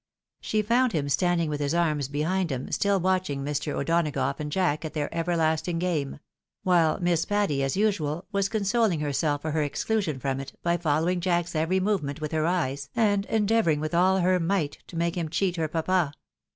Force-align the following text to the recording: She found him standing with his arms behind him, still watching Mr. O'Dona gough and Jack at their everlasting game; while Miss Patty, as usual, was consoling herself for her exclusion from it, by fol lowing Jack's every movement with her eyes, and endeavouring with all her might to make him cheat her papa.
She 0.39 0.63
found 0.63 0.93
him 0.93 1.09
standing 1.09 1.47
with 1.47 1.59
his 1.59 1.75
arms 1.75 2.07
behind 2.07 2.51
him, 2.51 2.71
still 2.71 2.99
watching 2.99 3.43
Mr. 3.45 3.73
O'Dona 3.75 4.09
gough 4.09 4.39
and 4.39 4.51
Jack 4.51 4.83
at 4.83 4.95
their 4.95 5.13
everlasting 5.15 5.77
game; 5.77 6.17
while 6.63 6.99
Miss 6.99 7.23
Patty, 7.23 7.61
as 7.61 7.77
usual, 7.77 8.25
was 8.31 8.49
consoling 8.49 8.99
herself 9.01 9.43
for 9.43 9.51
her 9.51 9.61
exclusion 9.61 10.19
from 10.19 10.39
it, 10.39 10.57
by 10.63 10.75
fol 10.75 11.03
lowing 11.03 11.19
Jack's 11.21 11.53
every 11.53 11.79
movement 11.79 12.19
with 12.19 12.31
her 12.31 12.47
eyes, 12.47 12.89
and 12.95 13.27
endeavouring 13.27 13.79
with 13.79 13.93
all 13.93 14.17
her 14.21 14.39
might 14.39 14.79
to 14.87 14.97
make 14.97 15.13
him 15.15 15.29
cheat 15.29 15.55
her 15.57 15.67
papa. 15.67 16.13